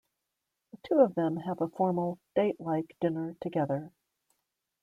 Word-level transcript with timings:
The 0.71 0.77
two 0.81 0.95
of 0.95 1.13
them 1.13 1.37
have 1.37 1.61
a 1.61 1.67
formal, 1.67 2.17
date-like 2.35 2.97
dinner 3.01 3.35
together. 3.39 3.91